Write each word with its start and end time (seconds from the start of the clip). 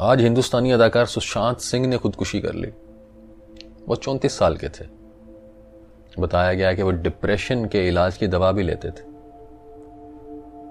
आज 0.00 0.20
हिंदुस्तानी 0.20 0.70
अदाकार 0.70 1.06
सुशांत 1.06 1.58
सिंह 1.58 1.86
ने 1.86 1.96
खुदकुशी 1.96 2.40
कर 2.40 2.54
ली। 2.54 2.68
वो 3.88 3.96
चौंतीस 3.96 4.38
साल 4.38 4.56
के 4.56 4.68
थे। 4.68 4.84
बताया 6.18 6.52
गया 6.54 6.72
कि 6.74 6.82
वो 6.82 6.90
डिप्रेशन 6.90 7.64
के 7.64 7.86
इलाज 7.88 8.16
की 8.16 8.26
दवा 8.26 8.52
भी 8.52 8.62
लेते 8.62 8.88
थे। 8.88 9.04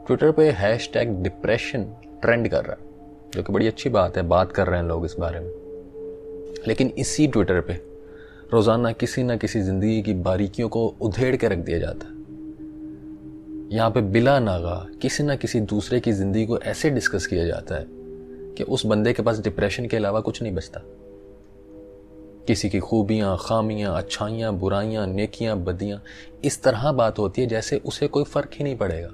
ट्विटर 0.08 0.32
पे 0.32 0.50
हैश 0.52 0.90
टैग 0.94 1.12
डिप्रेशन 1.24 1.84
ट्रेंड 2.22 2.50
कर 2.50 2.66
रहा 2.66 2.72
है, 2.72 2.88
जो 3.36 3.44
कि 3.44 3.54
बड़ी 3.54 3.68
अच्छी 3.68 3.90
बात 3.90 4.18
है, 4.18 4.24
बात 4.24 4.52
कर 4.52 4.68
रहे 4.68 4.80
हैं 4.80 4.88
लोग 4.88 5.06
इस 5.06 5.16
बारे 5.20 5.40
में। 5.40 5.52
लेकिन 6.68 6.94
इसी 6.98 7.28
ट्विटर 7.28 7.62
पे 7.62 7.74
रोज़ाना 8.54 8.92
किसी 8.92 9.24
ना 9.24 9.38
किसी 9.38 9.62
ज़िंदगी 9.62 10.02
की 10.02 10.14
बारीकियों 10.14 10.70
को 10.70 10.88
उधेड़ 11.02 11.36
के 11.36 11.48
रख 11.48 11.58
दिया 11.60 11.80
जाता 11.80 12.08
है। 12.08 12.20
यहाँ 13.72 13.92
पे 13.92 14.02
बिला 14.02 14.40
नागा 14.40 14.86
किसी 15.02 15.24
ना 15.24 15.36
किसी 15.36 15.60
दूसरे 15.62 16.00
की 16.00 16.12
ज़िंदगी 16.12 16.46
को 16.46 16.60
ऐसे 16.60 16.90
डिस्कस 16.90 17.28
किया 17.28 17.46
जाता 17.46 17.76
है 17.76 18.01
कि 18.58 18.64
उस 18.64 18.86
बंदे 18.86 19.14
के 19.14 19.24
पास 19.24 19.40
डिप्रेशन 19.40 19.86
के 19.88 19.98
अलावा 19.98 20.20
कुछ 20.20 20.42
नहीं 20.42 20.54
बचता। 20.54 20.82
किसी 22.48 22.70
की 22.70 22.80
खूबियाँ, 22.80 23.38
खामियाँ, 23.42 23.98
अच्छाइयाँ, 23.98 24.54
बुराइयाँ, 24.54 25.06
नेकियाँ, 25.08 25.58
बदियाँ, 25.58 26.02
इस 26.44 26.62
तरह 26.64 26.92
बात 26.92 27.20
होती 27.20 27.42
है 27.42 27.48
जैसे 27.48 27.82
उसे 27.86 28.08
कोई 28.08 28.24
फ़र्क 28.24 28.52
ही 28.54 28.64
नहीं 28.64 28.78
पड़ेगा। 28.78 29.10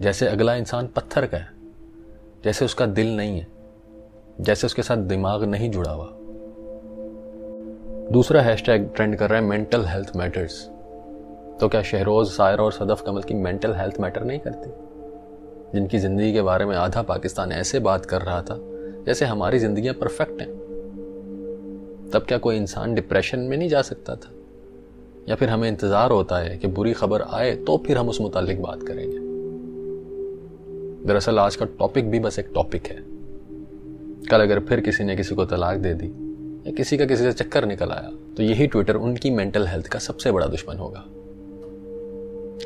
जैसे 0.00 0.26
अगला 0.26 0.54
इंसान 0.54 0.86
पत्थर 0.86 1.26
का 1.26 1.38
है, 1.38 1.48
जैसे 2.44 2.64
उसका 2.64 2.86
दिल 2.86 3.16
नहीं 3.16 3.38
है, 3.38 3.46
जैसे 4.40 4.66
उसके 4.66 4.82
साथ 4.82 4.96
दिमाग 4.96 5.44
नहीं 5.44 5.70
जुड़ा 5.70 5.90
हुआ। 5.90 6.08
दूसरा 8.12 8.42
हैशटैग 8.42 8.90
ट्रेंड 8.96 9.16
कर 9.16 9.30
रहा 9.30 9.40
है 9.40 9.46
मेंटल 9.46 9.84
हेल्थ 9.84 10.16
मैटर्स 10.16 10.64
तो 11.60 11.68
क्या 11.68 11.82
शहरोज, 11.82 12.28
सायर 12.28 12.60
और 12.60 12.72
सदफ 12.72 13.02
कमल 13.06 13.22
की 13.22 13.34
मेंटल 13.34 13.74
हेल्थ 13.74 14.00
मैटर 14.00 14.24
नहीं 14.24 14.38
करती? 14.38 14.70
जिनकी 15.74 15.98
ज़िंदगी 15.98 16.32
के 16.32 16.42
बारे 16.42 16.64
में 16.64 16.76
आधा 16.76 17.02
पाकिस्तान 17.02 17.52
ऐसे 17.52 17.78
बात 17.80 18.06
कर 18.06 18.22
रहा 18.22 18.40
था, 18.42 18.58
जैसे 19.06 19.24
हमारी 19.24 19.58
ज़िंदगियाँ 19.58 19.94
परफेक्ट 19.94 20.40
हैं। 20.40 20.48
तब 22.12 22.24
क्या 22.28 22.38
कोई 22.38 22.56
इंसान 22.56 22.94
डिप्रेशन 22.94 23.38
में 23.40 23.56
नहीं 23.56 23.68
जा 23.68 23.82
सकता 23.82 24.14
था? 24.16 24.30
या 25.28 25.34
फिर 25.34 25.48
हमें 25.48 25.68
इंतज़ार 25.68 26.10
होता 26.10 26.38
है 26.38 26.56
कि 26.58 26.68
बुरी 26.68 26.92
खबर 26.92 27.22
आए 27.22 27.54
तो 27.56 27.76
फिर 27.86 27.98
हम 27.98 28.08
उस 28.08 28.20
मुतालिक 28.20 28.62
बात 28.62 28.82
करेंगे। 28.82 29.18
दरअसल 31.06 31.38
आज 31.38 31.56
का 31.56 31.66
टॉपिक 31.78 32.10
भी 32.10 32.20
बस 32.20 32.38
एक 32.38 32.50
टॉपिक 32.54 32.86
है। 32.86 32.96
कल 34.30 34.40
अगर 34.40 34.60
फिर 34.60 34.80
किसी 34.80 35.04
ने 35.04 35.16
किसी 35.16 35.34
को 35.34 35.44
तलाक 35.44 35.78
दे 35.78 35.94
दी, 35.94 36.06
या 36.66 36.72
किसी 36.72 36.96
का 36.98 37.04
किसी 37.04 37.22
से 37.22 37.32
चक्कर 37.34 37.64
निकल 37.64 37.90
आया 37.90 38.10
तो 38.36 38.42
यही 38.42 38.66
ट्विटर 38.66 38.96
उनकी 38.98 39.30
मेंटल 39.30 39.66
हेल्थ 39.66 39.86
का 39.86 39.98
सबसे 39.98 40.32
बड़ा 40.32 40.46
दुश्मन 40.46 40.76
होगा। 40.76 41.04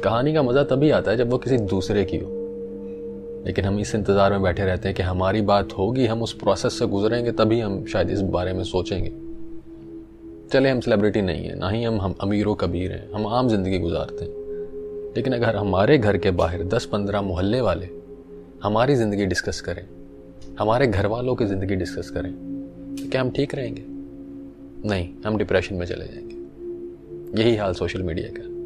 कहानी 0.04 0.34
का 0.34 0.42
मज़ा 0.42 0.62
तभी 0.64 0.90
आता 0.90 1.10
है 1.10 1.16
जब 1.16 1.30
वो 1.30 1.38
किसी 1.38 1.56
दूसरे 1.58 2.04
की 2.04 2.18
हो। 2.18 2.28
लेकिन 3.46 3.64
हम 3.64 3.78
इस 3.80 3.94
इंतज़ार 3.94 4.32
में 4.32 4.42
बैठे 4.42 4.64
रहते 4.64 4.88
हैं 4.88 4.96
कि 4.96 5.02
हमारी 5.02 5.40
बात 5.42 5.72
होगी, 5.72 6.06
हम 6.06 6.22
उस 6.22 6.32
प्रोसेस 6.32 6.78
से 6.78 6.86
गुजरेंगे, 6.86 7.32
तभी 7.32 7.60
हम 7.60 7.84
शायद 7.86 8.10
इस 8.10 8.20
बारे 8.20 8.52
में 8.52 8.64
सोचेंगे। 8.64 9.10
चले, 10.52 10.70
हम 10.70 10.80
सेलिब्रिटी 10.80 11.22
नहीं 11.22 11.44
है, 11.44 11.58
ना 11.58 11.68
ही 11.70 11.82
हम 11.84 12.00
हम 12.00 12.14
अमीर 12.20 12.54
कबीर 12.60 12.92
हैं, 12.92 13.10
हम 13.12 13.26
आम 13.26 13.48
ज़िंदगी 13.48 13.78
गुजारते 13.78 14.24
हैं। 14.24 14.38
लेकिन 15.16 15.32
अगर 15.32 15.56
हमारे 15.56 15.98
घर 15.98 16.16
के 16.16 16.30
बाहर 16.30 16.62
दस 16.64 16.84
पंद्रह 16.86 17.22
मोहल्ले 17.22 17.60
वाले 17.60 17.88
हमारी 18.62 18.94
ज़िंदगी 18.94 19.26
डिस्कस 19.26 19.60
करें, 19.60 19.86
हमारे 20.58 20.86
घर 20.86 21.06
वालों 21.06 21.34
की 21.34 21.46
ज़िंदगी 21.46 21.76
डिस्कस 21.76 22.10
करें 22.10 22.32
तो 22.96 23.08
क्या 23.10 23.20
हम 23.20 23.30
ठीक 23.30 23.54
रहेंगे? 23.54 23.84
नहीं, 24.88 25.08
हम 25.26 25.36
डिप्रेशन 25.38 25.74
में 25.74 25.86
चले 25.86 26.04
जाएँगे। 26.04 27.42
यही 27.42 27.56
हाल 27.56 27.74
सोशल 27.74 28.02
मीडिया 28.02 28.28
का। 28.28 28.59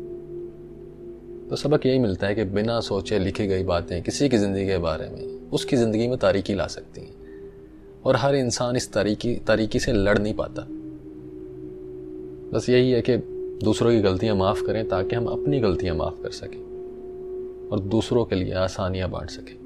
तो 1.50 1.56
सबक 1.56 1.86
यही 1.86 1.98
मिलता 1.98 2.26
है 2.26 2.34
कि 2.34 2.44
बिना 2.44 2.80
सोचे 2.80 3.18
लिखी 3.18 3.46
गई 3.46 3.62
बातें 3.62 4.02
किसी 4.02 4.28
की 4.28 4.36
ज़िंदगी 4.36 4.66
के 4.66 4.78
बारे 4.78 5.08
में 5.08 5.50
उसकी 5.50 5.76
ज़िंदगी 5.76 6.08
में 6.08 6.18
तारीकी 6.18 6.54
ला 6.54 6.66
सकती 6.66 7.00
हैं। 7.00 8.02
और 8.04 8.16
हर 8.16 8.34
इंसान 8.34 8.76
इस 8.76 8.92
तारीकी 8.92 9.34
तारीकी 9.36 9.80
से 9.80 9.92
लड़ 9.92 10.18
नहीं 10.18 10.34
पाता। 10.34 10.66
बस 12.52 12.68
यही 12.68 12.90
है 12.90 13.02
कि 13.02 13.16
दूसरों 13.64 13.90
की 13.90 14.00
गलतियाँ 14.00 14.36
माफ़ 14.36 14.62
करें 14.62 14.88
ताकि 14.88 15.16
हम 15.16 15.26
अपनी 15.26 15.60
गलतियाँ 15.60 15.96
माफ़ 15.96 16.22
कर 16.22 16.30
सकें 16.30 17.68
और 17.68 17.80
दूसरों 17.80 18.24
के 18.24 18.36
लिए 18.36 18.54
आसानियाँ 18.54 19.10
बांट 19.10 19.30
सकें। 19.30 19.63